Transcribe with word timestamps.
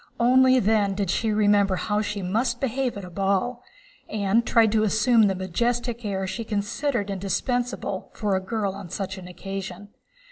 Only 0.19 0.59
then 0.59 0.95
did 0.95 1.11
she 1.11 1.31
remember 1.31 1.75
how 1.75 2.01
she 2.01 2.23
must 2.23 2.59
behave 2.59 2.97
at 2.97 3.05
a 3.05 3.11
ball, 3.11 3.61
and 4.09 4.43
tried 4.43 4.71
to 4.71 4.81
assume 4.81 5.27
the 5.27 5.35
majestic 5.35 6.03
air 6.03 6.25
she 6.25 6.43
considered 6.43 7.11
indispensable 7.11 8.09
for 8.15 8.35
a 8.35 8.41
girl 8.41 8.73
on 8.73 8.89
such 8.89 9.19
an 9.19 9.27
occasion. 9.27 9.89